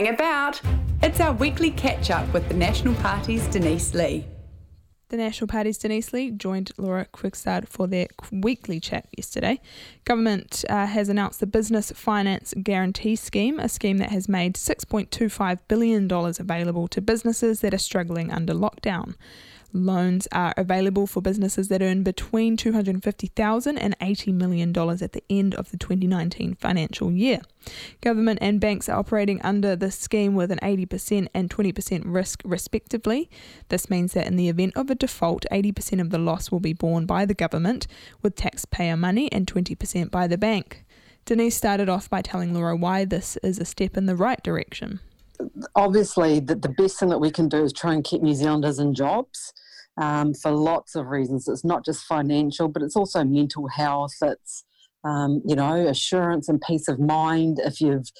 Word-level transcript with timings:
About. 0.00 0.60
It's 1.02 1.18
our 1.18 1.32
weekly 1.32 1.72
catch 1.72 2.12
up 2.12 2.32
with 2.32 2.46
the 2.46 2.54
National 2.54 2.94
Party's 2.94 3.44
Denise 3.48 3.94
Lee. 3.94 4.24
The 5.08 5.16
National 5.16 5.48
Party's 5.48 5.76
Denise 5.76 6.12
Lee 6.12 6.30
joined 6.30 6.70
Laura 6.78 7.06
Kvigstad 7.12 7.66
for 7.66 7.88
their 7.88 8.06
weekly 8.30 8.78
chat 8.78 9.08
yesterday. 9.16 9.60
Government 10.04 10.64
uh, 10.68 10.86
has 10.86 11.08
announced 11.08 11.40
the 11.40 11.48
Business 11.48 11.90
Finance 11.90 12.54
Guarantee 12.62 13.16
Scheme, 13.16 13.58
a 13.58 13.68
scheme 13.68 13.98
that 13.98 14.12
has 14.12 14.28
made 14.28 14.54
$6.25 14.54 15.58
billion 15.66 16.08
available 16.12 16.86
to 16.86 17.00
businesses 17.00 17.58
that 17.62 17.74
are 17.74 17.78
struggling 17.78 18.30
under 18.30 18.54
lockdown. 18.54 19.16
Loans 19.72 20.26
are 20.32 20.54
available 20.56 21.06
for 21.06 21.20
businesses 21.20 21.68
that 21.68 21.82
earn 21.82 22.02
between 22.02 22.56
$250,000 22.56 23.76
and 23.78 23.98
$80 23.98 24.32
million 24.32 24.70
at 24.70 25.12
the 25.12 25.22
end 25.28 25.54
of 25.54 25.70
the 25.70 25.76
2019 25.76 26.54
financial 26.54 27.12
year. 27.12 27.40
Government 28.00 28.38
and 28.40 28.60
banks 28.60 28.88
are 28.88 28.98
operating 28.98 29.42
under 29.42 29.76
the 29.76 29.90
scheme 29.90 30.34
with 30.34 30.50
an 30.50 30.58
80% 30.62 31.28
and 31.34 31.50
20% 31.50 32.02
risk, 32.06 32.40
respectively. 32.44 33.28
This 33.68 33.90
means 33.90 34.14
that 34.14 34.26
in 34.26 34.36
the 34.36 34.48
event 34.48 34.72
of 34.74 34.88
a 34.88 34.94
default, 34.94 35.44
80% 35.52 36.00
of 36.00 36.10
the 36.10 36.18
loss 36.18 36.50
will 36.50 36.60
be 36.60 36.72
borne 36.72 37.04
by 37.04 37.26
the 37.26 37.34
government, 37.34 37.86
with 38.22 38.36
taxpayer 38.36 38.96
money, 38.96 39.30
and 39.32 39.46
20% 39.46 40.10
by 40.10 40.26
the 40.26 40.38
bank. 40.38 40.84
Denise 41.26 41.56
started 41.56 41.90
off 41.90 42.08
by 42.08 42.22
telling 42.22 42.54
Laura 42.54 42.74
why 42.74 43.04
this 43.04 43.36
is 43.42 43.58
a 43.58 43.66
step 43.66 43.98
in 43.98 44.06
the 44.06 44.16
right 44.16 44.42
direction 44.42 45.00
obviously 45.74 46.40
the, 46.40 46.54
the 46.54 46.68
best 46.68 46.98
thing 46.98 47.08
that 47.10 47.18
we 47.18 47.30
can 47.30 47.48
do 47.48 47.62
is 47.62 47.72
try 47.72 47.92
and 47.92 48.04
keep 48.04 48.22
New 48.22 48.34
Zealanders 48.34 48.78
in 48.78 48.94
jobs 48.94 49.52
um, 50.00 50.34
for 50.34 50.50
lots 50.50 50.94
of 50.94 51.06
reasons. 51.06 51.48
It's 51.48 51.64
not 51.64 51.84
just 51.84 52.04
financial, 52.04 52.68
but 52.68 52.82
it's 52.82 52.96
also 52.96 53.24
mental 53.24 53.68
health. 53.68 54.14
It's 54.22 54.64
um, 55.04 55.42
you 55.46 55.54
know 55.54 55.86
assurance 55.86 56.48
and 56.48 56.60
peace 56.60 56.88
of 56.88 56.98
mind 56.98 57.60
if 57.64 57.80
you've 57.80 58.10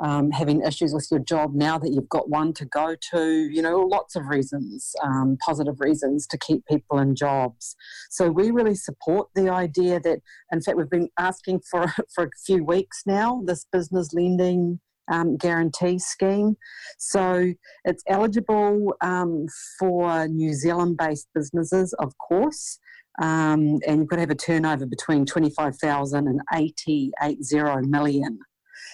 um, 0.00 0.30
having 0.32 0.60
issues 0.62 0.92
with 0.92 1.06
your 1.10 1.20
job 1.20 1.54
now 1.54 1.78
that 1.78 1.90
you've 1.90 2.08
got 2.08 2.28
one 2.28 2.52
to 2.54 2.64
go 2.64 2.96
to. 3.12 3.48
You 3.50 3.62
know, 3.62 3.80
lots 3.80 4.16
of 4.16 4.26
reasons, 4.26 4.92
um, 5.02 5.36
positive 5.40 5.80
reasons 5.80 6.26
to 6.28 6.38
keep 6.38 6.64
people 6.66 6.98
in 6.98 7.14
jobs. 7.14 7.76
So 8.10 8.30
we 8.30 8.50
really 8.50 8.74
support 8.74 9.28
the 9.34 9.48
idea 9.50 10.00
that, 10.00 10.20
in 10.52 10.60
fact, 10.60 10.76
we've 10.76 10.90
been 10.90 11.10
asking 11.18 11.60
for 11.70 11.86
for 12.14 12.24
a 12.24 12.30
few 12.44 12.64
weeks 12.64 13.02
now. 13.06 13.42
This 13.44 13.66
business 13.70 14.12
lending 14.12 14.80
um, 15.10 15.36
guarantee 15.36 15.98
scheme. 15.98 16.56
So 16.98 17.52
it's 17.84 18.02
eligible 18.08 18.94
um, 19.00 19.46
for 19.78 20.26
New 20.28 20.52
Zealand 20.52 20.96
based 20.96 21.28
businesses, 21.34 21.92
of 21.94 22.12
course. 22.18 22.78
Um, 23.22 23.78
and 23.86 23.98
you've 23.98 24.08
got 24.08 24.16
to 24.16 24.22
have 24.22 24.30
a 24.30 24.34
turnover 24.34 24.86
between 24.86 25.24
25,000 25.24 26.26
and 26.26 26.40
80, 26.52 27.12
80 27.22 27.38
million. 27.86 28.38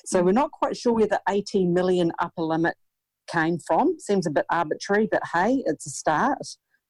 So 0.05 0.23
we're 0.23 0.33
not 0.33 0.51
quite 0.51 0.77
sure 0.77 0.93
where 0.93 1.07
the 1.07 1.21
80 1.29 1.67
million 1.67 2.13
upper 2.19 2.43
limit 2.43 2.75
came 3.29 3.59
from. 3.67 3.97
Seems 3.99 4.27
a 4.27 4.31
bit 4.31 4.47
arbitrary, 4.51 5.09
but 5.11 5.23
hey, 5.33 5.63
it's 5.67 5.87
a 5.87 5.91
start. 5.91 6.47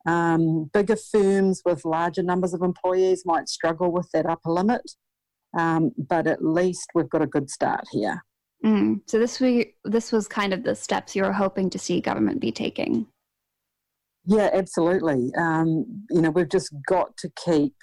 Um, 0.07 0.71
bigger 0.73 0.97
firms 0.97 1.63
with 1.65 1.85
larger 1.85 2.23
numbers 2.23 2.55
of 2.55 2.63
employees 2.63 3.23
might 3.27 3.49
struggle 3.49 3.93
with 3.93 4.11
that 4.13 4.27
upper 4.27 4.51
limit, 4.51 4.83
um, 5.57 5.93
but 5.97 6.27
at 6.27 6.45
least 6.45 6.89
we've 6.95 7.11
got 7.11 7.23
a 7.23 7.27
good 7.27 7.51
start 7.51 7.85
here. 7.93 8.25
Mm. 8.65 9.01
So 9.07 9.19
this 9.19 9.41
we 9.41 9.75
this 9.85 10.13
was 10.13 10.29
kind 10.29 10.53
of 10.53 10.65
the 10.65 10.75
steps 10.75 11.17
you 11.17 11.23
were 11.23 11.33
hoping 11.33 11.71
to 11.71 11.79
see 11.79 12.01
government 12.01 12.41
be 12.41 12.53
taking. 12.53 13.07
Yeah, 14.27 14.51
absolutely. 14.53 15.33
Um, 15.39 16.05
you 16.11 16.21
know, 16.21 16.31
we've 16.31 16.49
just 16.49 16.75
got 16.87 17.17
to 17.19 17.31
keep 17.43 17.75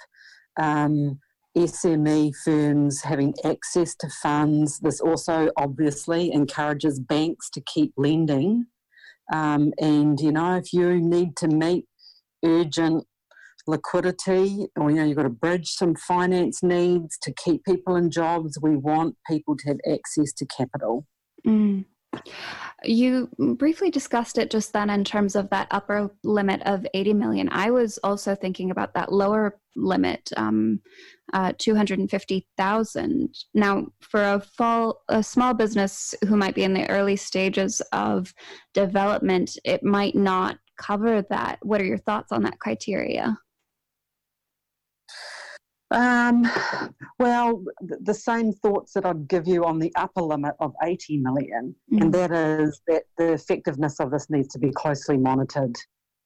um, 0.58 1.18
SME 1.56 2.32
firms 2.44 3.02
having 3.02 3.34
access 3.44 3.96
to 3.96 4.08
funds. 4.22 4.78
This 4.78 5.00
also 5.00 5.50
obviously 5.56 6.32
encourages 6.32 7.00
banks 7.00 7.50
to 7.50 7.60
keep 7.62 7.92
lending. 7.96 8.66
Um, 9.32 9.72
and 9.78 10.18
you 10.20 10.32
know, 10.32 10.56
if 10.56 10.72
you 10.72 11.00
need 11.00 11.36
to 11.38 11.48
meet 11.48 11.86
urgent 12.44 13.04
liquidity, 13.68 14.66
or 14.76 14.90
you 14.90 14.96
know, 14.96 15.04
you've 15.04 15.16
got 15.16 15.24
to 15.24 15.30
bridge 15.30 15.68
some 15.68 15.94
finance 15.94 16.62
needs 16.62 17.18
to 17.22 17.32
keep 17.34 17.64
people 17.64 17.96
in 17.96 18.10
jobs. 18.10 18.58
We 18.60 18.76
want 18.76 19.16
people 19.28 19.56
to 19.56 19.68
have 19.68 19.78
access 19.88 20.32
to 20.34 20.46
capital. 20.46 21.06
Mm. 21.46 21.84
You 22.84 23.28
briefly 23.38 23.90
discussed 23.90 24.38
it 24.38 24.50
just 24.50 24.72
then 24.72 24.88
in 24.88 25.04
terms 25.04 25.36
of 25.36 25.50
that 25.50 25.68
upper 25.70 26.10
limit 26.24 26.62
of 26.62 26.86
80 26.94 27.12
million. 27.14 27.48
I 27.50 27.70
was 27.70 27.98
also 28.02 28.34
thinking 28.34 28.70
about 28.70 28.94
that 28.94 29.12
lower 29.12 29.58
limit, 29.76 30.30
um, 30.36 30.80
uh, 31.34 31.52
250,000. 31.58 33.34
Now, 33.52 33.86
for 34.00 34.22
a, 34.22 34.40
fall, 34.40 35.02
a 35.08 35.22
small 35.22 35.54
business 35.54 36.14
who 36.26 36.36
might 36.36 36.54
be 36.54 36.64
in 36.64 36.72
the 36.72 36.88
early 36.88 37.16
stages 37.16 37.82
of 37.92 38.32
development, 38.72 39.58
it 39.64 39.82
might 39.82 40.14
not 40.14 40.58
cover 40.78 41.22
that. 41.22 41.58
What 41.62 41.80
are 41.80 41.86
your 41.86 41.98
thoughts 41.98 42.32
on 42.32 42.42
that 42.44 42.58
criteria? 42.58 43.36
Um, 45.90 46.44
well, 47.18 47.64
the 47.80 48.14
same 48.14 48.52
thoughts 48.52 48.92
that 48.92 49.06
I'd 49.06 49.26
give 49.28 49.48
you 49.48 49.64
on 49.64 49.78
the 49.78 49.92
upper 49.96 50.20
limit 50.20 50.54
of 50.60 50.74
80 50.82 51.18
million, 51.18 51.74
mm. 51.92 52.02
and 52.02 52.12
that 52.14 52.30
is 52.30 52.80
that 52.88 53.04
the 53.16 53.32
effectiveness 53.32 53.98
of 54.00 54.10
this 54.10 54.28
needs 54.28 54.48
to 54.48 54.58
be 54.58 54.70
closely 54.70 55.16
monitored, 55.16 55.76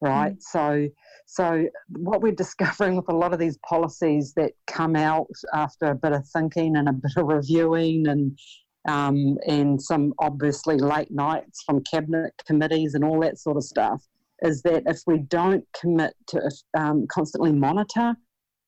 right? 0.01 0.35
Mm. 0.35 0.43
So, 0.43 0.89
so 1.27 1.67
what 1.89 2.23
we're 2.23 2.33
discovering 2.33 2.97
with 2.97 3.09
a 3.09 3.17
lot 3.17 3.33
of 3.33 3.39
these 3.39 3.59
policies 3.59 4.33
that 4.35 4.53
come 4.67 4.97
out 4.97 5.31
after 5.55 5.87
a 5.87 5.95
bit 5.95 6.13
of 6.13 6.27
thinking 6.29 6.77
and 6.77 6.89
a 6.89 6.93
bit 6.93 7.13
of 7.17 7.27
reviewing 7.27 8.09
and 8.09 8.39
um, 8.89 9.39
and 9.47 9.81
some 9.81 10.13
obviously 10.19 10.77
late 10.77 11.13
nights 11.13 11.63
from 11.63 11.85
cabinet 11.85 12.33
committees 12.47 12.95
and 12.95 13.05
all 13.05 13.21
that 13.21 13.39
sort 13.39 13.57
of 13.57 13.63
stuff 13.63 14.03
is 14.43 14.61
that 14.63 14.83
if 14.87 15.03
we 15.07 15.19
don't 15.19 15.65
commit 15.81 16.15
to 16.27 16.51
um, 16.77 17.07
constantly 17.09 17.53
monitor 17.53 18.17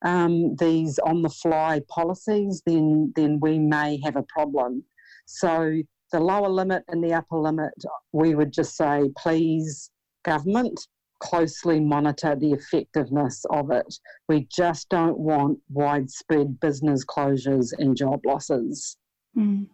um, 0.05 0.55
these 0.57 0.99
on 1.01 1.23
the 1.23 1.31
fly 1.31 1.81
policies, 1.89 2.63
then 2.67 3.13
then 3.17 3.41
we 3.41 3.59
may 3.59 3.99
have 4.05 4.17
a 4.17 4.25
problem. 4.25 4.85
So 5.27 5.81
the 6.13 6.21
lower 6.21 6.49
limit 6.49 6.85
and 6.89 7.03
the 7.03 7.15
upper 7.15 7.39
limit, 7.39 7.73
we 8.13 8.35
would 8.35 8.53
just 8.53 8.77
say, 8.77 9.11
please, 9.17 9.91
government, 10.25 10.79
closely 11.21 11.81
monitor 11.81 12.37
the 12.37 12.53
effectiveness 12.53 13.45
of 13.51 13.71
it. 13.71 13.99
We 14.29 14.47
just 14.55 14.89
don't 14.91 15.19
want 15.19 15.59
widespread 15.71 16.61
business 16.61 17.05
closures 17.05 17.73
and 17.79 17.97
job 17.97 18.21
losses. 18.27 18.97
Mm. 19.37 19.67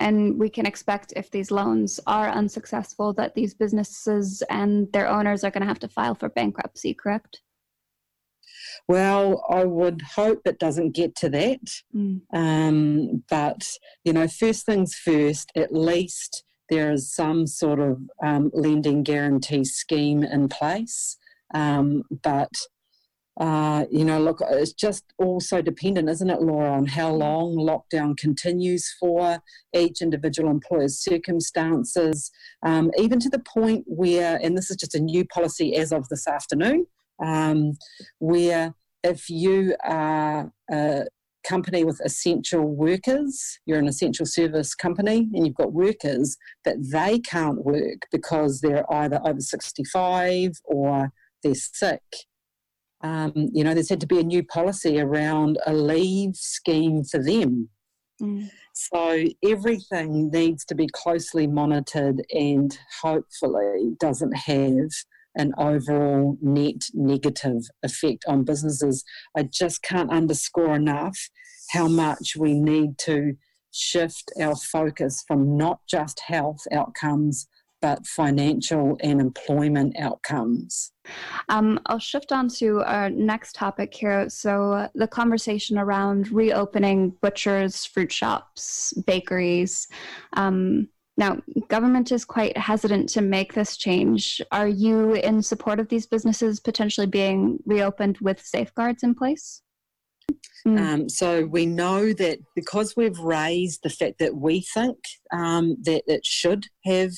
And 0.00 0.38
we 0.38 0.48
can 0.48 0.66
expect 0.66 1.12
if 1.16 1.30
these 1.30 1.50
loans 1.50 1.98
are 2.06 2.28
unsuccessful 2.28 3.12
that 3.14 3.34
these 3.34 3.54
businesses 3.54 4.42
and 4.50 4.92
their 4.92 5.08
owners 5.08 5.44
are 5.44 5.50
going 5.50 5.62
to 5.62 5.68
have 5.68 5.80
to 5.80 5.88
file 5.88 6.14
for 6.14 6.28
bankruptcy, 6.28 6.94
correct? 6.94 7.40
Well, 8.88 9.44
I 9.48 9.64
would 9.64 10.02
hope 10.16 10.42
it 10.44 10.58
doesn't 10.58 10.92
get 10.92 11.14
to 11.16 11.28
that. 11.30 11.60
Mm. 11.94 12.20
Um, 12.32 13.24
but, 13.28 13.68
you 14.04 14.12
know, 14.12 14.28
first 14.28 14.66
things 14.66 14.94
first, 14.94 15.52
at 15.56 15.72
least 15.72 16.44
there 16.68 16.92
is 16.92 17.12
some 17.12 17.46
sort 17.46 17.80
of 17.80 17.98
um, 18.22 18.50
lending 18.52 19.02
guarantee 19.02 19.64
scheme 19.64 20.22
in 20.22 20.48
place. 20.48 21.16
Um, 21.54 22.02
but, 22.22 22.52
uh, 23.40 23.86
you 23.90 24.04
know, 24.04 24.20
look, 24.20 24.40
it's 24.50 24.72
just 24.72 25.04
also 25.18 25.62
dependent, 25.62 26.10
isn't 26.10 26.28
it, 26.28 26.42
Laura, 26.42 26.72
on 26.72 26.86
how 26.86 27.10
long 27.10 27.54
lockdown 27.54 28.16
continues 28.16 28.92
for 28.98 29.40
each 29.74 30.02
individual 30.02 30.50
employer's 30.50 30.98
circumstances, 30.98 32.30
um, 32.64 32.90
even 32.98 33.20
to 33.20 33.30
the 33.30 33.38
point 33.38 33.84
where, 33.86 34.38
and 34.42 34.58
this 34.58 34.70
is 34.70 34.76
just 34.76 34.94
a 34.94 35.00
new 35.00 35.24
policy 35.24 35.76
as 35.76 35.92
of 35.92 36.08
this 36.08 36.26
afternoon, 36.26 36.86
um, 37.22 37.72
where 38.18 38.74
if 39.04 39.30
you 39.30 39.74
are 39.84 40.52
a 40.70 41.04
company 41.44 41.84
with 41.84 42.00
essential 42.04 42.62
workers, 42.62 43.58
you're 43.64 43.78
an 43.78 43.88
essential 43.88 44.26
service 44.26 44.74
company 44.74 45.28
and 45.32 45.46
you've 45.46 45.56
got 45.56 45.72
workers 45.72 46.36
that 46.64 46.76
they 46.92 47.18
can't 47.20 47.64
work 47.64 48.02
because 48.12 48.60
they're 48.60 48.90
either 48.92 49.20
over 49.24 49.40
65 49.40 50.52
or 50.64 51.12
they're 51.42 51.54
sick. 51.54 52.02
Um, 53.00 53.32
you 53.52 53.62
know, 53.62 53.74
there's 53.74 53.88
had 53.88 54.00
to 54.00 54.06
be 54.06 54.18
a 54.18 54.24
new 54.24 54.42
policy 54.44 55.00
around 55.00 55.58
a 55.66 55.72
leave 55.72 56.34
scheme 56.34 57.04
for 57.04 57.22
them. 57.22 57.68
Mm. 58.20 58.50
So 58.74 59.24
everything 59.44 60.30
needs 60.30 60.64
to 60.66 60.74
be 60.74 60.88
closely 60.92 61.46
monitored 61.46 62.22
and 62.32 62.76
hopefully 63.00 63.94
doesn't 64.00 64.32
have 64.32 64.90
an 65.34 65.52
overall 65.58 66.36
net 66.40 66.82
negative 66.94 67.62
effect 67.82 68.24
on 68.26 68.44
businesses. 68.44 69.04
I 69.36 69.44
just 69.44 69.82
can't 69.82 70.10
underscore 70.10 70.74
enough 70.74 71.18
how 71.70 71.88
much 71.88 72.34
we 72.36 72.54
need 72.54 72.98
to 72.98 73.34
shift 73.70 74.32
our 74.40 74.56
focus 74.56 75.22
from 75.26 75.56
not 75.56 75.80
just 75.88 76.20
health 76.20 76.66
outcomes 76.72 77.46
but 77.80 78.06
financial 78.06 78.96
and 79.00 79.20
employment 79.20 79.94
outcomes. 79.98 80.92
Um, 81.48 81.80
I'll 81.86 81.98
shift 81.98 82.32
on 82.32 82.48
to 82.56 82.82
our 82.82 83.08
next 83.10 83.54
topic 83.54 83.94
here. 83.94 84.28
So, 84.28 84.88
the 84.94 85.06
conversation 85.06 85.78
around 85.78 86.30
reopening 86.30 87.10
butchers, 87.22 87.84
fruit 87.84 88.12
shops, 88.12 88.92
bakeries. 89.06 89.86
Um, 90.34 90.88
Now, 91.18 91.42
government 91.66 92.12
is 92.12 92.24
quite 92.24 92.56
hesitant 92.56 93.08
to 93.10 93.20
make 93.20 93.52
this 93.52 93.76
change. 93.76 94.40
Are 94.52 94.68
you 94.68 95.14
in 95.14 95.42
support 95.42 95.80
of 95.80 95.88
these 95.88 96.06
businesses 96.06 96.60
potentially 96.60 97.08
being 97.08 97.58
reopened 97.66 98.18
with 98.20 98.40
safeguards 98.40 99.02
in 99.02 99.16
place? 99.16 99.62
Mm. 100.64 100.78
Um, 100.78 101.08
so 101.08 101.44
we 101.44 101.66
know 101.66 102.12
that 102.12 102.38
because 102.54 102.94
we've 102.96 103.18
raised 103.18 103.80
the 103.82 103.90
fact 103.90 104.20
that 104.20 104.36
we 104.36 104.60
think 104.60 104.98
um, 105.32 105.76
that 105.82 106.04
it 106.06 106.24
should 106.24 106.66
have 106.84 107.12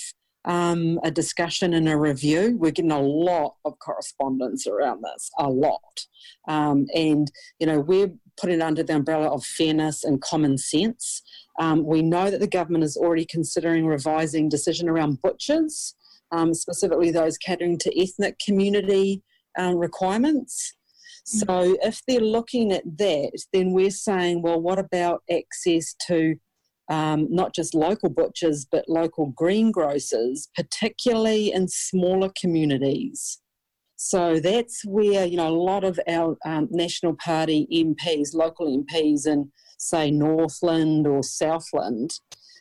um, 0.46 0.98
a 1.04 1.10
discussion 1.10 1.74
and 1.74 1.86
a 1.86 1.96
review, 1.96 2.56
we're 2.58 2.70
getting 2.70 2.92
a 2.92 3.02
lot 3.02 3.56
of 3.66 3.78
correspondence 3.80 4.66
around 4.66 5.02
this, 5.02 5.30
a 5.38 5.48
lot. 5.48 6.06
Um, 6.48 6.86
and, 6.94 7.30
you 7.58 7.66
know, 7.66 7.80
we're 7.80 8.12
putting 8.40 8.60
it 8.60 8.62
under 8.62 8.82
the 8.82 8.94
umbrella 8.94 9.28
of 9.28 9.44
fairness 9.44 10.04
and 10.04 10.20
common 10.20 10.56
sense. 10.58 11.22
Um, 11.58 11.84
we 11.84 12.02
know 12.02 12.30
that 12.30 12.40
the 12.40 12.46
government 12.46 12.84
is 12.84 12.96
already 12.96 13.26
considering 13.26 13.86
revising 13.86 14.48
decision 14.48 14.88
around 14.88 15.20
butchers, 15.22 15.94
um, 16.32 16.54
specifically 16.54 17.10
those 17.10 17.36
catering 17.36 17.78
to 17.78 18.00
ethnic 18.00 18.38
community 18.38 19.22
um, 19.58 19.76
requirements. 19.76 20.74
So 21.24 21.44
mm. 21.46 21.76
if 21.82 22.00
they're 22.06 22.20
looking 22.20 22.72
at 22.72 22.84
that, 22.98 23.32
then 23.52 23.72
we're 23.72 23.90
saying, 23.90 24.42
well, 24.42 24.60
what 24.60 24.78
about 24.78 25.22
access 25.30 25.94
to 26.06 26.36
um, 26.88 27.28
not 27.30 27.54
just 27.54 27.74
local 27.74 28.08
butchers, 28.08 28.64
but 28.64 28.88
local 28.88 29.32
greengrocers, 29.32 30.48
particularly 30.56 31.52
in 31.52 31.68
smaller 31.68 32.30
communities? 32.40 33.40
So 34.02 34.40
that's 34.40 34.82
where, 34.86 35.26
you 35.26 35.36
know, 35.36 35.48
a 35.48 35.62
lot 35.62 35.84
of 35.84 36.00
our 36.08 36.34
um, 36.46 36.68
National 36.70 37.14
Party 37.16 37.68
MPs, 37.70 38.32
local 38.32 38.66
MPs 38.66 39.26
in, 39.26 39.52
say, 39.76 40.10
Northland 40.10 41.06
or 41.06 41.22
Southland, 41.22 42.18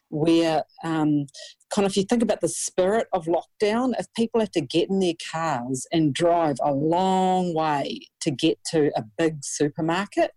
where 0.10 0.66
um, 0.84 1.28
kind 1.74 1.86
of 1.86 1.94
if 1.94 1.96
you 1.96 2.04
think 2.04 2.22
about 2.24 2.42
the 2.42 2.50
spirit 2.50 3.08
of 3.14 3.28
lockdown, 3.28 3.94
if 3.98 4.14
people 4.18 4.42
have 4.42 4.52
to 4.52 4.60
get 4.60 4.90
in 4.90 5.00
their 5.00 5.14
cars 5.32 5.88
and 5.94 6.14
drive 6.14 6.58
a 6.62 6.74
long 6.74 7.54
way 7.54 8.02
to 8.20 8.32
get 8.32 8.62
to 8.72 8.92
a 8.98 9.06
big 9.18 9.38
supermarket, 9.42 10.32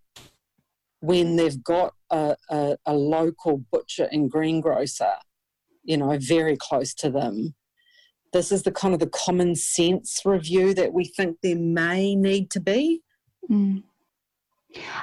when 1.00 1.34
they've 1.34 1.64
got 1.64 1.94
a, 2.10 2.36
a, 2.48 2.76
a 2.86 2.94
local 2.94 3.64
butcher 3.72 4.08
and 4.12 4.30
greengrocer, 4.30 5.14
you 5.82 5.96
know, 5.96 6.16
very 6.20 6.56
close 6.56 6.94
to 6.94 7.10
them, 7.10 7.56
this 8.32 8.50
is 8.50 8.62
the 8.62 8.72
kind 8.72 8.94
of 8.94 9.00
the 9.00 9.08
common 9.08 9.54
sense 9.54 10.22
review 10.24 10.74
that 10.74 10.92
we 10.92 11.04
think 11.04 11.38
there 11.42 11.56
may 11.56 12.14
need 12.14 12.50
to 12.50 12.60
be. 12.60 13.02
Mm. 13.50 13.82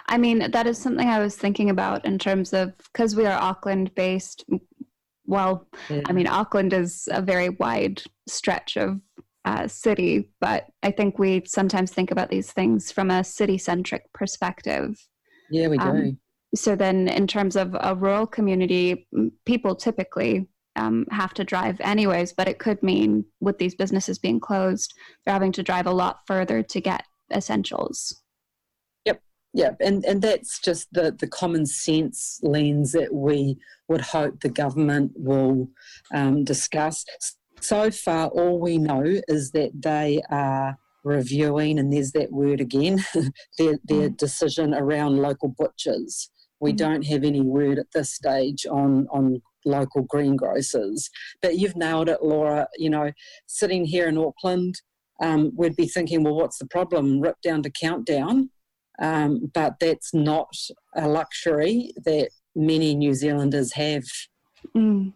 I 0.08 0.18
mean, 0.18 0.50
that 0.52 0.66
is 0.66 0.78
something 0.78 1.08
I 1.08 1.20
was 1.20 1.36
thinking 1.36 1.70
about 1.70 2.06
in 2.06 2.18
terms 2.18 2.54
of 2.54 2.74
because 2.78 3.16
we 3.16 3.26
are 3.26 3.40
Auckland 3.40 3.94
based. 3.94 4.46
Well, 5.26 5.68
yeah. 5.90 6.02
I 6.08 6.12
mean, 6.12 6.28
Auckland 6.28 6.74
is 6.74 7.08
a 7.12 7.22
very 7.22 7.50
wide 7.50 8.02
stretch 8.28 8.78
of 8.78 9.00
uh, 9.46 9.68
city, 9.68 10.32
but 10.42 10.66
I 10.82 10.90
think 10.90 11.20
we 11.20 11.44
sometimes 11.46 11.92
think 11.92 12.10
about 12.10 12.30
these 12.30 12.52
things 12.52 12.92
from 12.92 13.12
a 13.12 13.24
city 13.24 13.60
centric 13.60 14.12
perspective. 14.12 15.08
Yeah, 15.52 15.68
we 15.68 15.78
do. 15.78 15.84
Um, 15.84 16.20
so 16.56 16.76
then, 16.76 17.08
in 17.08 17.28
terms 17.28 17.56
of 17.56 17.76
a 17.80 17.96
rural 17.96 18.26
community, 18.26 19.08
people 19.46 19.76
typically 19.76 20.48
um, 20.76 21.06
have 21.12 21.34
to 21.36 21.44
drive 21.44 21.80
anyways, 21.82 22.34
but 22.34 22.48
it 22.48 22.60
could 22.60 22.82
mean 22.84 23.26
with 23.40 23.58
these 23.58 23.76
businesses 23.76 24.20
being 24.20 24.40
closed, 24.40 24.94
they're 25.26 25.34
having 25.34 25.52
to 25.54 25.64
drive 25.64 25.88
a 25.88 25.92
lot 25.92 26.20
further 26.26 26.64
to 26.64 26.82
get 26.82 27.04
essentials. 27.34 28.22
Yep, 29.06 29.22
yep, 29.54 29.78
and 29.80 30.06
and 30.06 30.22
that's 30.22 30.60
just 30.60 30.88
the 30.92 31.12
the 31.12 31.28
common 31.28 31.66
sense 31.66 32.40
lens 32.44 32.92
that 32.94 33.14
we 33.14 33.58
would 33.88 34.02
hope 34.02 34.42
the 34.42 34.50
government 34.50 35.12
will 35.16 35.70
um, 36.14 36.44
discuss. 36.44 37.06
So 37.62 37.92
far, 37.92 38.28
all 38.28 38.60
we 38.60 38.78
know 38.78 39.04
is 39.28 39.52
that 39.52 39.72
they 39.74 40.22
are 40.30 40.78
reviewing, 41.04 41.80
and 41.80 41.92
there's 41.92 42.12
that 42.14 42.32
word 42.32 42.62
again, 42.62 43.04
their 43.58 43.78
their 43.84 44.10
mm. 44.10 44.18
decision 44.18 44.74
around 44.74 45.18
local 45.18 45.50
butchers. 45.50 46.30
We 46.60 46.74
mm. 46.74 46.78
don't 46.78 47.06
have 47.08 47.24
any 47.24 47.42
word 47.42 47.80
at 47.80 47.92
this 47.94 48.12
stage 48.12 48.66
on 48.66 49.08
on 49.12 49.42
local 49.66 50.04
greengrocers. 50.04 51.10
But 51.42 51.58
you've 51.58 51.76
nailed 51.76 52.10
it, 52.10 52.24
Laura. 52.24 52.68
You 52.78 52.90
know, 52.90 53.12
sitting 53.48 53.86
here 53.86 54.08
in 54.08 54.18
Auckland, 54.18 54.82
um, 55.22 55.52
we'd 55.56 55.76
be 55.76 55.88
thinking, 55.88 56.24
well, 56.24 56.36
what's 56.36 56.58
the 56.58 56.68
problem? 56.68 57.20
Rip 57.20 57.42
down 57.42 57.64
to 57.64 57.72
countdown. 57.72 58.50
Um, 59.02 59.50
but 59.54 59.76
that's 59.80 60.14
not 60.14 60.54
a 60.96 61.08
luxury 61.08 61.94
that 62.06 62.30
many 62.56 62.96
New 62.96 63.14
Zealanders 63.14 63.74
have. 63.74 64.04
Mm. 64.76 65.14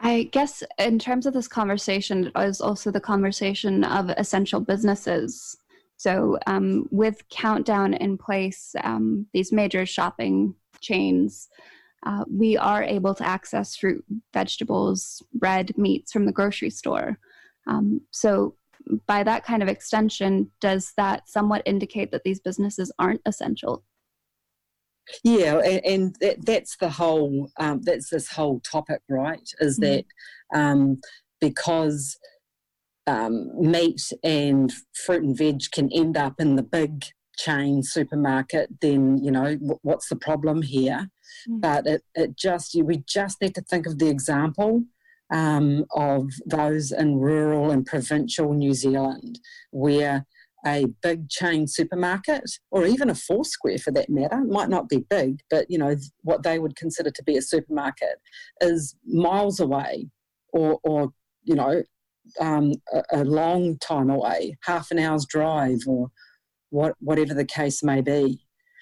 I 0.00 0.28
guess 0.30 0.62
in 0.78 0.98
terms 0.98 1.26
of 1.26 1.34
this 1.34 1.48
conversation, 1.48 2.26
it 2.26 2.34
was 2.34 2.60
also 2.60 2.90
the 2.90 3.00
conversation 3.00 3.82
of 3.82 4.10
essential 4.10 4.60
businesses. 4.60 5.56
So, 5.96 6.38
um, 6.46 6.86
with 6.92 7.28
Countdown 7.30 7.94
in 7.94 8.16
place, 8.16 8.76
um, 8.84 9.26
these 9.32 9.50
major 9.50 9.84
shopping 9.84 10.54
chains 10.80 11.48
uh, 12.06 12.24
we 12.30 12.56
are 12.56 12.82
able 12.82 13.14
to 13.14 13.26
access 13.26 13.76
fruit, 13.76 14.04
vegetables, 14.32 15.22
bread, 15.34 15.76
meats 15.76 16.12
from 16.12 16.26
the 16.26 16.32
grocery 16.32 16.70
store. 16.70 17.18
Um, 17.66 18.02
so, 18.10 18.54
by 19.06 19.22
that 19.24 19.44
kind 19.44 19.62
of 19.62 19.68
extension, 19.68 20.50
does 20.60 20.92
that 20.96 21.28
somewhat 21.28 21.62
indicate 21.66 22.10
that 22.12 22.22
these 22.24 22.40
businesses 22.40 22.92
aren't 22.98 23.20
essential? 23.26 23.84
Yeah, 25.24 25.58
and, 25.58 25.84
and 25.84 26.16
that, 26.20 26.46
that's 26.46 26.76
the 26.76 26.88
whole 26.88 27.50
um, 27.58 27.82
that's 27.82 28.10
this 28.10 28.28
whole 28.28 28.60
topic, 28.60 29.00
right? 29.08 29.48
Is 29.60 29.78
mm-hmm. 29.78 30.02
that 30.52 30.58
um, 30.58 31.00
because 31.40 32.18
um, 33.06 33.50
meat 33.60 34.12
and 34.22 34.72
fruit 34.94 35.22
and 35.22 35.36
veg 35.36 35.62
can 35.72 35.90
end 35.92 36.16
up 36.16 36.34
in 36.38 36.56
the 36.56 36.62
big 36.62 37.06
chain 37.38 37.82
supermarket, 37.82 38.80
then 38.80 39.22
you 39.22 39.30
know 39.30 39.56
what's 39.82 40.08
the 40.08 40.16
problem 40.16 40.62
here? 40.62 41.08
Mm. 41.48 41.60
But 41.60 41.86
it, 41.86 42.02
it 42.14 42.36
just 42.36 42.76
we 42.82 43.04
just 43.06 43.40
need 43.40 43.54
to 43.54 43.62
think 43.62 43.86
of 43.86 43.98
the 43.98 44.08
example 44.08 44.82
um, 45.30 45.84
of 45.92 46.30
those 46.46 46.92
in 46.92 47.18
rural 47.18 47.70
and 47.70 47.86
provincial 47.86 48.52
New 48.54 48.74
Zealand 48.74 49.38
where 49.70 50.26
a 50.66 50.86
big 51.02 51.28
chain 51.28 51.66
supermarket 51.66 52.42
or 52.70 52.84
even 52.84 53.08
a 53.10 53.14
four 53.14 53.44
square 53.44 53.78
for 53.78 53.92
that 53.92 54.10
matter 54.10 54.42
might 54.44 54.68
not 54.68 54.88
be 54.88 54.98
big 55.08 55.38
but 55.50 55.64
you 55.70 55.78
know 55.78 55.94
what 56.22 56.42
they 56.42 56.58
would 56.58 56.74
consider 56.74 57.10
to 57.10 57.22
be 57.22 57.36
a 57.36 57.42
supermarket 57.42 58.16
is 58.60 58.96
miles 59.06 59.60
away 59.60 60.08
or 60.52 60.80
or 60.82 61.12
you 61.44 61.54
know 61.54 61.82
um, 62.40 62.72
a, 62.92 63.02
a, 63.12 63.24
long 63.24 63.78
time 63.78 64.10
away 64.10 64.56
half 64.64 64.90
an 64.90 64.98
hour's 64.98 65.24
drive 65.24 65.78
or 65.86 66.10
what 66.70 66.94
whatever 67.00 67.34
the 67.34 67.44
case 67.44 67.82
may 67.82 68.00
be 68.00 68.40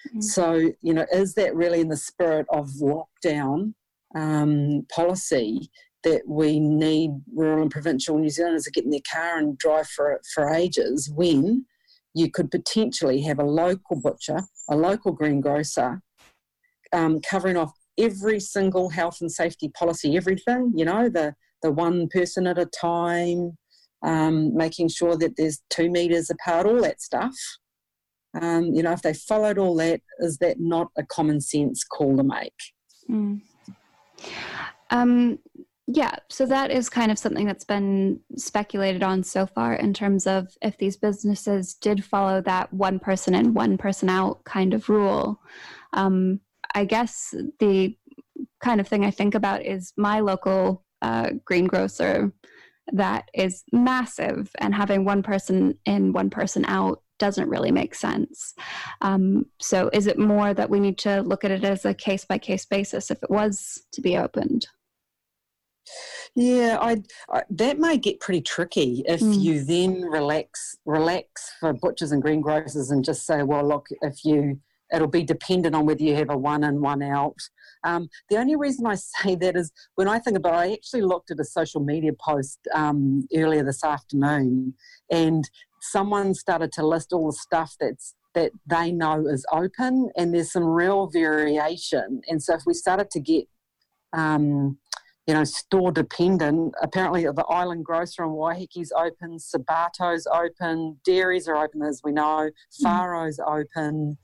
Mm-hmm. 0.09 0.21
So, 0.21 0.73
you 0.83 0.95
know, 0.95 1.07
is 1.13 1.35
that 1.35 1.55
really 1.55 1.81
in 1.81 1.89
the 1.89 1.97
spirit 1.97 2.47
of 2.51 2.69
lockdown 2.81 3.75
um, 4.15 4.87
policy 4.95 5.71
that 6.05 6.23
we 6.27 6.61
need 6.61 7.11
rural 7.35 7.63
and 7.63 7.71
provincial 7.71 8.19
New 8.19 8.31
Zealanders 8.31 8.65
to 8.65 8.71
get 8.71 8.85
in 8.85 8.91
their 8.91 9.01
car 9.11 9.39
and 9.39 9.59
drive 9.59 9.89
for, 9.89 10.21
for 10.35 10.53
ages 10.53 11.11
when 11.11 11.65
you 12.15 12.31
could 12.31 12.51
potentially 12.51 13.21
have 13.23 13.39
a 13.39 13.45
local 13.45 14.01
butcher, 14.01 14.41
a 14.71 14.77
local 14.77 15.13
greengrocer 15.13 16.01
um, 16.93 17.21
covering 17.21 17.57
off 17.57 17.73
every 17.99 18.39
single 18.39 18.91
health 18.91 19.19
and 19.21 19.33
safety 19.33 19.69
policy, 19.71 20.17
everything, 20.17 20.73
you 20.75 20.85
know, 20.85 21.09
the, 21.09 21.35
the 21.63 21.73
one 21.73 22.09
person 22.09 22.47
at 22.47 22.59
a 22.59 22.67
time, 22.67 23.57
um, 24.03 24.57
making 24.57 24.89
sure 24.89 25.17
that 25.17 25.37
there's 25.37 25.63
two 25.71 25.91
metres 25.91 26.31
apart, 26.31 26.67
all 26.67 26.81
that 26.83 27.03
stuff. 27.03 27.35
Um, 28.41 28.75
you 28.75 28.83
know, 28.83 28.93
if 28.93 29.03
they 29.03 29.15
followed 29.15 29.59
all 29.59 29.75
that, 29.77 30.01
is 30.19 30.39
that 30.39 30.61
not 30.61 30.89
a 30.97 31.05
common 31.05 31.41
sense 31.41 31.85
call 31.85 32.17
to 32.17 32.23
make? 32.23 32.53
Mm. 33.09 33.41
Um, 34.91 35.39
yeah, 35.87 36.17
so 36.29 36.47
that 36.47 36.71
is 36.73 36.89
kind 36.89 37.13
of 37.13 37.19
something 37.19 37.47
that's 37.47 37.65
been 37.65 38.21
speculated 38.37 39.03
on 39.05 39.23
so 39.23 39.47
far 39.47 39.75
in 39.75 39.95
terms 39.95 40.27
of 40.27 40.49
if 40.61 40.77
these 40.79 40.97
businesses 40.97 41.75
did 41.75 42.05
follow 42.05 42.41
that 42.43 42.73
one 42.73 42.99
person 42.99 43.35
in, 43.35 43.55
one 43.55 43.79
person 43.79 44.09
out 44.09 44.43
kind 44.45 44.75
of 44.75 44.89
rule. 44.89 45.41
Um, 45.93 46.41
I 46.75 46.85
guess 46.85 47.33
the 47.61 47.97
kind 48.61 48.81
of 48.81 48.89
thing 48.89 49.05
I 49.05 49.13
think 49.13 49.35
about 49.35 49.65
is 49.65 49.93
my 49.97 50.21
local 50.21 50.85
uh, 51.03 51.31
greengrocer 51.45 52.33
that 52.93 53.29
is 53.35 53.65
massive, 53.73 54.51
and 54.59 54.75
having 54.75 55.05
one 55.05 55.23
person 55.23 55.79
in, 55.87 56.13
one 56.13 56.31
person 56.31 56.65
out 56.67 57.03
doesn't 57.19 57.49
really 57.49 57.71
make 57.71 57.95
sense. 57.95 58.55
Um, 59.01 59.47
so, 59.61 59.91
is 59.93 60.07
it 60.07 60.19
more 60.19 60.55
that 60.55 60.71
we 60.71 60.81
need 60.81 60.99
to 60.99 61.23
look 61.23 61.45
at 61.45 61.51
it 61.51 61.65
as 61.65 61.85
a 61.85 61.95
case 61.95 62.25
by 62.25 62.39
case 62.39 62.65
basis 62.67 63.11
if 63.11 63.23
it 63.23 63.31
was 63.31 63.85
to 63.93 64.01
be 64.01 64.17
opened? 64.17 64.67
Yeah, 66.35 66.79
I, 66.81 67.03
I, 67.31 67.43
that 67.51 67.79
may 67.79 67.97
get 67.97 68.21
pretty 68.21 68.41
tricky 68.41 69.05
if 69.07 69.21
mm. 69.21 69.41
you 69.41 69.65
then 69.65 70.03
relax 70.03 70.77
relax 70.85 71.53
for 71.61 71.73
butchers 71.73 72.13
and 72.13 72.23
greengrocers 72.23 72.91
and 72.91 73.05
just 73.05 73.25
say, 73.25 73.43
well, 73.43 73.67
look, 73.67 73.87
if 74.03 74.25
you 74.25 74.61
it'll 74.93 75.09
be 75.09 75.23
dependent 75.23 75.75
on 75.75 75.87
whether 75.87 76.03
you 76.03 76.15
have 76.15 76.31
a 76.31 76.37
one 76.37 76.65
in, 76.65 76.81
one 76.81 77.03
out. 77.03 77.37
Um, 77.87 78.09
the 78.29 78.37
only 78.37 78.57
reason 78.57 78.87
I 78.87 78.95
say 79.23 79.35
that 79.37 79.57
is 79.57 79.73
when 79.95 80.09
I 80.09 80.19
think 80.19 80.37
about 80.37 80.55
it, 80.55 80.57
I 80.57 80.73
actually 80.73 81.03
looked 81.03 81.31
at 81.31 81.41
a 81.41 81.45
social 81.45 81.81
media 81.81 82.13
post 82.13 82.59
um, 82.75 83.27
earlier 83.35 83.65
this 83.65 83.85
afternoon 83.85 84.75
and 85.11 85.49
someone 85.81 86.35
started 86.35 86.73
to 86.73 86.87
list 86.87 87.13
all 87.13 87.27
the 87.27 87.33
stuff 87.33 87.77
that's 87.81 88.15
that 88.35 88.53
they 88.67 88.93
know 88.93 89.27
is 89.27 89.47
open 89.51 90.11
and 90.15 90.35
there's 90.35 90.53
some 90.53 90.65
real 90.65 91.07
variation. 91.07 92.21
And 92.29 92.43
so 92.43 92.55
if 92.55 92.63
we 92.67 92.75
started 92.75 93.11
to 93.13 93.21
get 93.21 93.47
um, 94.13 94.79
you 95.27 95.35
know, 95.35 95.45
store 95.45 95.91
dependent. 95.91 96.75
Apparently, 96.81 97.25
the 97.25 97.45
Island 97.49 97.85
Grocer 97.85 98.23
in 98.23 98.31
Waiheke's 98.31 98.93
open, 98.97 99.39
Sabato's 99.39 100.27
open, 100.33 100.99
dairies 101.05 101.49
are 101.49 101.57
open, 101.57 101.83
as 101.83 102.01
we 102.05 102.13
know, 102.13 102.51
Farro's 102.83 103.39
mm. 103.39 103.61
open. 103.61 104.19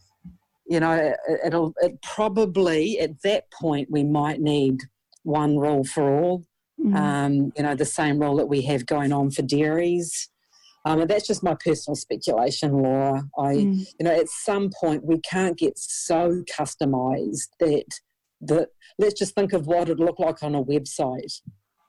You 0.67 0.81
know, 0.81 1.15
it, 1.29 1.53
will 1.53 1.75
it 1.83 2.01
probably 2.03 2.99
at 3.01 3.21
that 3.23 3.51
point 3.51 3.91
we 3.91 4.05
might 4.05 4.41
need 4.41 4.81
one 5.23 5.59
rule 5.59 5.85
for 5.85 6.11
all. 6.11 6.45
Mm. 6.81 6.97
Um, 6.97 7.53
you 7.57 7.63
know, 7.63 7.75
the 7.75 7.85
same 7.85 8.19
rule 8.19 8.37
that 8.37 8.47
we 8.47 8.63
have 8.63 8.87
going 8.87 9.13
on 9.13 9.31
for 9.31 9.43
dairies. 9.43 10.29
Um, 10.85 11.01
and 11.01 11.11
that's 11.11 11.27
just 11.27 11.45
my 11.45 11.55
personal 11.55 11.95
speculation, 11.95 12.73
Laura. 12.73 13.25
I, 13.39 13.55
mm. 13.55 13.87
you 13.99 14.05
know, 14.05 14.11
at 14.11 14.29
some 14.29 14.71
point 14.81 15.05
we 15.05 15.21
can't 15.21 15.57
get 15.57 15.79
so 15.79 16.43
customised 16.51 17.49
that 17.61 17.85
that 18.45 18.71
let's 18.99 19.15
just 19.15 19.35
think 19.37 19.53
of 19.53 19.67
what 19.67 19.83
it'd 19.83 20.01
look 20.01 20.19
like 20.19 20.43
on 20.43 20.55
a 20.55 20.65
website. 20.65 21.41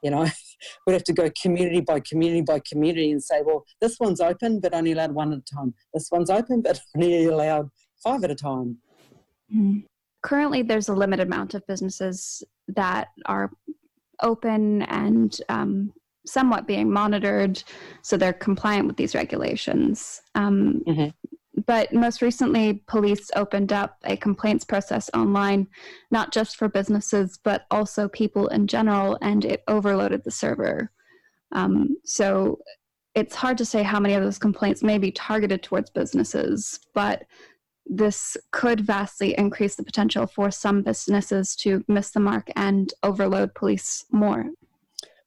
You 0.03 0.11
know, 0.11 0.27
we'd 0.85 0.93
have 0.93 1.03
to 1.05 1.13
go 1.13 1.29
community 1.41 1.81
by 1.81 2.01
community 2.01 2.41
by 2.41 2.61
community 2.69 3.11
and 3.11 3.23
say, 3.23 3.41
well, 3.43 3.65
this 3.81 3.99
one's 3.99 4.21
open 4.21 4.59
but 4.59 4.75
only 4.75 4.91
allowed 4.91 5.13
one 5.13 5.33
at 5.33 5.39
a 5.39 5.55
time. 5.55 5.73
This 5.93 6.09
one's 6.11 6.29
open 6.29 6.61
but 6.61 6.79
only 6.95 7.25
allowed 7.25 7.69
five 8.03 8.23
at 8.23 8.31
a 8.31 8.35
time. 8.35 8.77
Mm-hmm. 9.53 9.79
Currently, 10.21 10.63
there's 10.63 10.89
a 10.89 10.93
limited 10.93 11.27
amount 11.27 11.53
of 11.53 11.65
businesses 11.67 12.43
that 12.69 13.09
are 13.25 13.51
open 14.21 14.83
and 14.83 15.37
um, 15.49 15.93
somewhat 16.25 16.67
being 16.67 16.91
monitored, 16.91 17.61
so 18.01 18.15
they're 18.15 18.33
compliant 18.33 18.87
with 18.87 18.97
these 18.97 19.15
regulations. 19.15 20.21
Um, 20.35 20.81
mm-hmm 20.87 21.09
but 21.65 21.93
most 21.93 22.21
recently, 22.21 22.81
police 22.87 23.29
opened 23.35 23.71
up 23.71 23.97
a 24.05 24.17
complaints 24.17 24.65
process 24.65 25.09
online, 25.13 25.67
not 26.09 26.33
just 26.33 26.57
for 26.57 26.67
businesses, 26.67 27.39
but 27.43 27.65
also 27.69 28.07
people 28.09 28.47
in 28.47 28.67
general, 28.67 29.17
and 29.21 29.45
it 29.45 29.63
overloaded 29.67 30.23
the 30.23 30.31
server. 30.31 30.91
Um, 31.51 31.97
so 32.03 32.59
it's 33.13 33.35
hard 33.35 33.59
to 33.59 33.65
say 33.65 33.83
how 33.83 33.99
many 33.99 34.15
of 34.15 34.23
those 34.23 34.39
complaints 34.39 34.81
may 34.81 34.97
be 34.97 35.11
targeted 35.11 35.61
towards 35.61 35.91
businesses, 35.91 36.79
but 36.95 37.23
this 37.85 38.37
could 38.51 38.81
vastly 38.81 39.35
increase 39.37 39.75
the 39.75 39.83
potential 39.83 40.25
for 40.25 40.51
some 40.51 40.81
businesses 40.81 41.55
to 41.57 41.83
miss 41.87 42.11
the 42.11 42.19
mark 42.19 42.49
and 42.55 42.93
overload 43.03 43.53
police 43.55 44.05
more. 44.11 44.45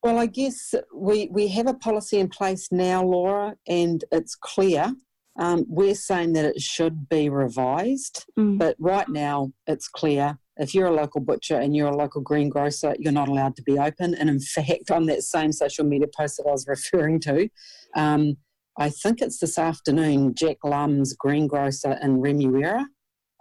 Well, 0.03 0.19
I 0.19 0.27
guess 0.27 0.75
we, 0.95 1.29
we 1.33 1.49
have 1.49 1.67
a 1.67 1.75
policy 1.75 2.19
in 2.19 2.29
place 2.29 2.69
now, 2.71 3.03
Laura, 3.03 3.57
and 3.67 4.05
it's 4.13 4.35
clear 4.35 4.95
um, 5.39 5.67
we're 5.69 5.95
saying 5.95 6.33
that 6.33 6.45
it 6.45 6.61
should 6.61 7.09
be 7.09 7.29
revised, 7.29 8.25
mm. 8.39 8.59
but 8.59 8.77
right 8.79 9.09
now 9.09 9.53
it's 9.67 9.89
clear 9.89 10.39
if 10.57 10.75
you're 10.75 10.87
a 10.87 10.95
local 10.95 11.21
butcher 11.21 11.57
and 11.57 11.77
you're 11.77 11.89
a 11.89 11.97
local 11.97 12.23
greengrocer, 12.23 12.97
you're 12.99 13.13
not 13.13 13.29
allowed 13.29 13.57
to 13.57 13.63
be 13.63 13.79
open. 13.79 14.15
And 14.15 14.31
in 14.31 14.41
fact, 14.55 14.91
on 14.91 15.07
that 15.07 15.23
same 15.23 15.53
social 15.53 15.85
media 15.85 16.09
post 16.09 16.39
that 16.39 16.47
I 16.49 16.53
was 16.53 16.67
referring 16.67 17.21
to, 17.21 17.49
um, 17.95 18.37
I 18.79 18.91
think 18.91 19.23
it's 19.23 19.39
this 19.39 19.59
afternoon, 19.59 20.35
Jack 20.35 20.59
Lum's 20.63 21.15
greengrocer 21.15 21.99
in 22.03 22.21
Remuera 22.21 22.85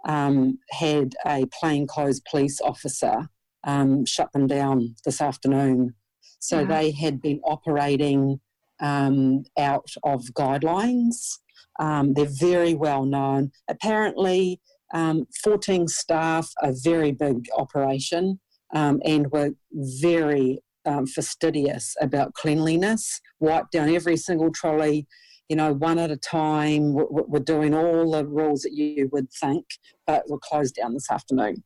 um, 0.06 0.58
had 0.70 1.14
a 1.26 1.46
plainclothes 1.46 2.20
police 2.20 2.60
officer 2.60 3.28
um, 3.66 4.06
shut 4.06 4.32
them 4.32 4.46
down 4.46 4.94
this 5.04 5.20
afternoon. 5.20 5.94
So 6.38 6.60
yeah. 6.60 6.66
they 6.66 6.90
had 6.92 7.20
been 7.20 7.40
operating 7.44 8.40
um, 8.80 9.44
out 9.58 9.90
of 10.04 10.22
guidelines. 10.34 11.38
Um, 11.78 12.14
they're 12.14 12.26
very 12.26 12.74
well 12.74 13.04
known. 13.04 13.50
Apparently, 13.68 14.60
um, 14.94 15.26
14 15.42 15.88
staff, 15.88 16.50
a 16.62 16.72
very 16.72 17.12
big 17.12 17.46
operation, 17.56 18.40
um, 18.74 19.00
and 19.04 19.30
were 19.32 19.50
very 19.72 20.60
um, 20.86 21.06
fastidious 21.06 21.94
about 22.00 22.34
cleanliness, 22.34 23.20
wipe 23.40 23.70
down 23.70 23.88
every 23.88 24.16
single 24.16 24.50
trolley, 24.50 25.06
you 25.48 25.56
know, 25.56 25.72
one 25.74 25.98
at 25.98 26.10
a 26.10 26.16
time. 26.16 26.94
We're, 26.94 27.40
doing 27.40 27.74
all 27.74 28.10
the 28.12 28.26
rules 28.26 28.62
that 28.62 28.72
you 28.72 29.08
would 29.12 29.28
think, 29.40 29.64
but 30.06 30.24
we're 30.28 30.38
closed 30.38 30.74
down 30.74 30.94
this 30.94 31.10
afternoon. 31.10 31.62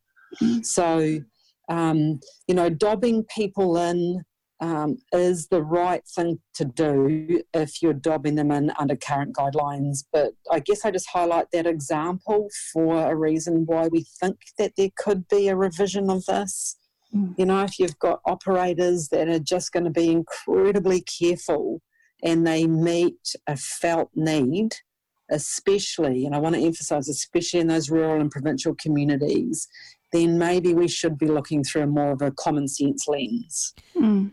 So, 0.63 1.19
um, 1.69 2.21
you 2.47 2.55
know, 2.55 2.71
dobbing 2.71 3.25
people 3.35 3.77
in 3.77 4.23
um, 4.61 4.99
is 5.13 5.49
the 5.49 5.63
right 5.63 6.03
thing 6.07 6.39
to 6.55 6.65
do 6.65 7.43
if 7.55 7.81
you're 7.81 7.95
dobbing 7.95 8.35
them 8.35 8.51
in 8.51 8.71
under 8.79 8.95
current 8.95 9.35
guidelines. 9.35 10.05
But 10.13 10.33
I 10.51 10.61
guess 10.61 10.85
I 10.85 10.91
just 10.91 11.09
highlight 11.09 11.47
that 11.53 11.67
example 11.67 12.49
for 12.73 13.11
a 13.11 13.17
reason 13.17 13.65
why 13.67 13.89
we 13.89 14.05
think 14.21 14.37
that 14.59 14.73
there 14.77 14.91
could 14.99 15.29
be 15.29 15.49
a 15.49 15.57
revision 15.57 16.11
of 16.11 16.27
this. 16.27 16.77
Mm. 17.15 17.35
You 17.39 17.47
know, 17.47 17.63
if 17.63 17.79
you've 17.79 17.99
got 17.99 18.21
operators 18.25 19.09
that 19.09 19.29
are 19.29 19.39
just 19.39 19.73
going 19.73 19.85
to 19.85 19.91
be 19.91 20.11
incredibly 20.11 21.03
careful 21.03 21.81
and 22.23 22.47
they 22.47 22.67
meet 22.67 23.35
a 23.47 23.57
felt 23.57 24.11
need, 24.15 24.73
especially, 25.31 26.27
and 26.27 26.35
I 26.35 26.39
want 26.39 26.55
to 26.55 26.63
emphasize, 26.63 27.09
especially 27.09 27.61
in 27.61 27.69
those 27.69 27.91
rural 27.91 28.21
and 28.21 28.31
provincial 28.31 28.75
communities, 28.75 29.69
then 30.13 30.39
maybe 30.39 30.75
we 30.75 30.89
should 30.89 31.19
be 31.19 31.27
looking 31.27 31.63
through 31.63 31.87
more 31.87 32.13
of 32.13 32.23
a 32.23 32.33
common 32.33 32.69
sense 32.69 33.07
lens. 33.09 33.75
Mm. 33.97 34.33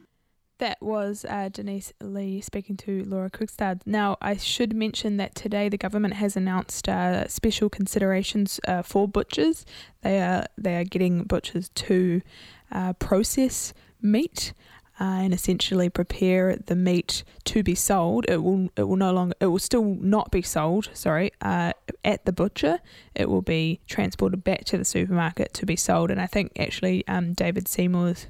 That 0.60 0.82
was 0.82 1.24
uh, 1.30 1.50
Denise 1.50 1.94
Lee 2.02 2.42
speaking 2.42 2.78
to 2.78 3.04
Laura 3.04 3.30
Kvigstad. 3.30 3.82
Now, 3.86 4.18
I 4.22 4.38
should 4.38 4.76
mention 4.76 5.18
that 5.18 5.36
today 5.36 5.70
the 5.70 5.78
government 5.78 6.16
has 6.16 6.36
announced 6.36 6.90
uh, 6.90 7.28
special 7.28 7.70
considerations 7.70 8.60
uh, 8.68 8.82
for 8.82 9.08
butchers. 9.08 9.66
They 10.02 10.20
are 10.20 10.48
they 10.58 10.76
are 10.78 10.84
getting 10.84 11.26
butchers 11.26 11.70
to 11.70 12.22
uh, 12.72 12.94
process 12.94 13.74
meat 14.02 14.54
uh, 15.00 15.04
and 15.04 15.34
essentially 15.34 15.90
prepare 15.90 16.56
the 16.56 16.76
meat 16.76 17.24
to 17.46 17.62
be 17.64 17.76
sold. 17.76 18.26
It 18.28 18.44
will 18.44 18.70
it 18.76 18.84
will 18.84 18.96
no 18.96 19.14
longer 19.14 19.36
it 19.40 19.48
will 19.48 19.60
still 19.60 19.84
not 19.84 20.32
be 20.32 20.42
sold. 20.42 20.90
Sorry, 20.94 21.32
uh, 21.42 21.74
at 22.04 22.26
the 22.26 22.34
butcher. 22.34 22.80
It 23.14 23.30
will 23.30 23.44
be 23.44 23.80
transported 23.88 24.44
back 24.44 24.66
to 24.66 24.78
the 24.78 24.86
supermarket 24.86 25.54
to 25.56 25.66
be 25.66 25.76
sold. 25.76 26.10
And 26.10 26.20
I 26.20 26.26
think 26.26 26.52
actually 26.60 27.08
um, 27.08 27.34
David 27.34 27.68
Seymour's 27.68 28.28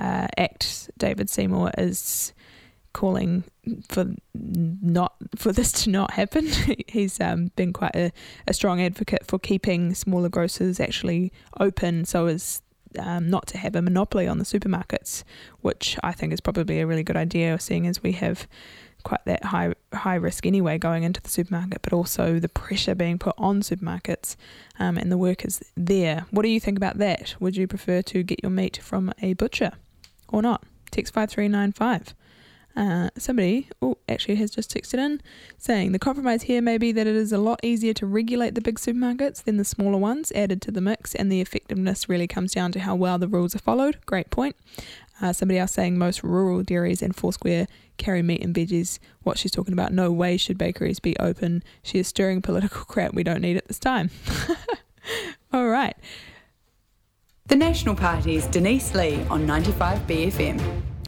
uh, 0.00 0.28
Act, 0.36 0.90
David 0.98 1.28
Seymour 1.28 1.72
is 1.78 2.32
calling 2.92 3.42
for 3.88 4.14
not 4.34 5.14
for 5.36 5.52
this 5.52 5.72
to 5.72 5.90
not 5.90 6.12
happen. 6.12 6.48
He's 6.88 7.20
um, 7.20 7.50
been 7.56 7.72
quite 7.72 7.96
a, 7.96 8.12
a, 8.46 8.54
strong 8.54 8.80
advocate 8.80 9.26
for 9.26 9.38
keeping 9.38 9.94
smaller 9.94 10.28
grocers 10.28 10.78
actually 10.78 11.32
open, 11.58 12.04
so 12.04 12.26
as 12.26 12.62
um, 12.98 13.28
not 13.30 13.46
to 13.48 13.58
have 13.58 13.74
a 13.74 13.82
monopoly 13.82 14.26
on 14.26 14.38
the 14.38 14.44
supermarkets, 14.44 15.24
which 15.60 15.98
I 16.02 16.12
think 16.12 16.32
is 16.32 16.40
probably 16.40 16.80
a 16.80 16.86
really 16.86 17.02
good 17.02 17.16
idea, 17.16 17.58
seeing 17.58 17.86
as 17.86 18.02
we 18.02 18.12
have 18.12 18.46
quite 19.02 19.24
that 19.26 19.44
high 19.44 19.74
high 19.92 20.14
risk 20.14 20.46
anyway 20.46 20.78
going 20.78 21.02
into 21.02 21.20
the 21.20 21.28
supermarket, 21.28 21.82
but 21.82 21.92
also 21.92 22.38
the 22.38 22.48
pressure 22.48 22.94
being 22.94 23.18
put 23.18 23.34
on 23.36 23.60
supermarkets 23.60 24.36
um, 24.78 24.96
and 24.96 25.12
the 25.12 25.18
workers 25.18 25.62
there. 25.76 26.26
What 26.30 26.42
do 26.42 26.48
you 26.48 26.60
think 26.60 26.78
about 26.78 26.98
that? 26.98 27.34
Would 27.40 27.56
you 27.56 27.66
prefer 27.66 28.02
to 28.02 28.22
get 28.22 28.42
your 28.42 28.50
meat 28.50 28.78
from 28.78 29.12
a 29.20 29.34
butcher? 29.34 29.72
or 30.34 30.42
not. 30.42 30.64
Text 30.90 31.14
5395. 31.14 32.14
Uh, 32.76 33.08
somebody 33.16 33.68
oh, 33.80 33.96
actually 34.08 34.34
has 34.34 34.50
just 34.50 34.74
texted 34.74 34.98
in 34.98 35.20
saying 35.58 35.92
the 35.92 35.98
compromise 35.98 36.42
here 36.42 36.60
may 36.60 36.76
be 36.76 36.90
that 36.90 37.06
it 37.06 37.14
is 37.14 37.32
a 37.32 37.38
lot 37.38 37.60
easier 37.62 37.94
to 37.94 38.04
regulate 38.04 38.56
the 38.56 38.60
big 38.60 38.80
supermarkets 38.80 39.44
than 39.44 39.58
the 39.58 39.64
smaller 39.64 39.96
ones 39.96 40.32
added 40.34 40.60
to 40.60 40.72
the 40.72 40.80
mix, 40.80 41.14
and 41.14 41.30
the 41.30 41.40
effectiveness 41.40 42.08
really 42.08 42.26
comes 42.26 42.52
down 42.52 42.72
to 42.72 42.80
how 42.80 42.94
well 42.94 43.18
the 43.18 43.28
rules 43.28 43.54
are 43.54 43.60
followed. 43.60 43.98
Great 44.06 44.30
point. 44.30 44.56
Uh, 45.20 45.32
somebody 45.32 45.58
else 45.58 45.72
saying 45.72 45.96
most 45.96 46.24
rural 46.24 46.62
dairies 46.62 47.00
and 47.00 47.14
Four 47.14 47.32
Square 47.32 47.68
carry 47.96 48.22
meat 48.22 48.42
and 48.42 48.54
veggies. 48.54 48.98
What 49.22 49.38
she's 49.38 49.52
talking 49.52 49.72
about, 49.72 49.92
no 49.92 50.10
way 50.10 50.36
should 50.36 50.58
bakeries 50.58 50.98
be 50.98 51.16
open. 51.18 51.62
She 51.82 51.98
is 51.98 52.08
stirring 52.08 52.42
political 52.42 52.84
crap 52.88 53.14
we 53.14 53.22
don't 53.22 53.40
need 53.40 53.56
at 53.56 53.68
this 53.68 53.78
time. 53.78 54.10
All 55.52 55.68
right. 55.68 55.96
The 57.46 57.56
National 57.56 57.94
Party's 57.94 58.46
Denise 58.46 58.94
Lee 58.94 59.22
on 59.30 59.46
95BFM. 59.46 60.93